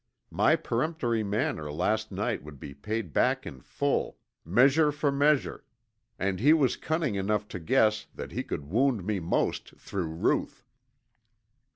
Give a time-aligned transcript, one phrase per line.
[0.31, 5.63] My peremptory manner last night would be paid back in full, measure for measure,
[6.17, 10.63] and he was cunning enough to guess that he could wound me most through Ruth.